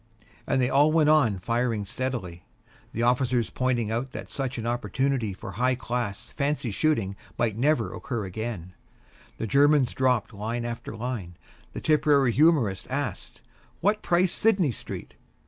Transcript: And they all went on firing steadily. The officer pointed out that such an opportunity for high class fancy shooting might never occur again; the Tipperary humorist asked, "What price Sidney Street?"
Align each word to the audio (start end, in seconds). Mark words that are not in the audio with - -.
And 0.47 0.59
they 0.59 0.67
all 0.71 0.91
went 0.91 1.09
on 1.11 1.37
firing 1.37 1.85
steadily. 1.85 2.43
The 2.91 3.03
officer 3.03 3.39
pointed 3.51 3.91
out 3.91 4.13
that 4.13 4.31
such 4.31 4.57
an 4.57 4.65
opportunity 4.65 5.31
for 5.31 5.51
high 5.51 5.75
class 5.75 6.31
fancy 6.31 6.71
shooting 6.71 7.15
might 7.37 7.55
never 7.55 7.93
occur 7.93 8.25
again; 8.25 8.73
the 9.37 9.45
Tipperary 9.45 12.31
humorist 12.31 12.87
asked, 12.89 13.41
"What 13.81 14.01
price 14.01 14.31
Sidney 14.31 14.71
Street?" 14.71 15.13